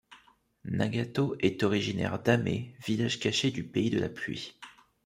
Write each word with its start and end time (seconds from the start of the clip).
Nagato 0.71 1.35
est 1.41 1.61
originaire 1.61 2.17
d'Ame, 2.23 2.73
village 2.83 3.19
caché 3.19 3.51
du 3.51 3.63
Pays 3.63 3.91
de 3.91 3.99
la 3.99 4.09
Pluie. 4.09 4.57